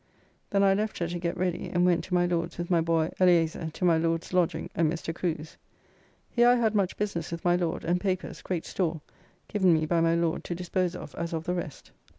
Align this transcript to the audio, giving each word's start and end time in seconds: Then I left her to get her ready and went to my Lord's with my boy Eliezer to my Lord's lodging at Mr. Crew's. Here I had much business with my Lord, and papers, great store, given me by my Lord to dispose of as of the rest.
Then 0.49 0.63
I 0.63 0.73
left 0.73 0.97
her 0.97 1.07
to 1.07 1.19
get 1.19 1.35
her 1.35 1.41
ready 1.41 1.69
and 1.71 1.85
went 1.85 2.03
to 2.05 2.15
my 2.15 2.25
Lord's 2.25 2.57
with 2.57 2.71
my 2.71 2.81
boy 2.81 3.11
Eliezer 3.19 3.69
to 3.71 3.85
my 3.85 3.99
Lord's 3.99 4.33
lodging 4.33 4.71
at 4.75 4.87
Mr. 4.87 5.13
Crew's. 5.13 5.57
Here 6.27 6.47
I 6.49 6.55
had 6.55 6.73
much 6.73 6.97
business 6.97 7.31
with 7.31 7.45
my 7.45 7.55
Lord, 7.55 7.83
and 7.85 8.01
papers, 8.01 8.41
great 8.41 8.65
store, 8.65 9.01
given 9.47 9.71
me 9.71 9.85
by 9.85 10.01
my 10.01 10.15
Lord 10.15 10.43
to 10.45 10.55
dispose 10.55 10.95
of 10.95 11.13
as 11.19 11.33
of 11.33 11.43
the 11.43 11.53
rest. 11.53 11.91